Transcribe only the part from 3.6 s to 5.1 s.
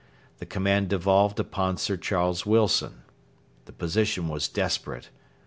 The position was desperate.